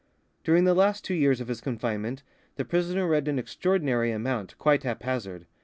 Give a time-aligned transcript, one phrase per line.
[0.43, 2.23] During the last two years of his confinement
[2.55, 5.45] the prisoner read an extraordinary amount, quite haphazard.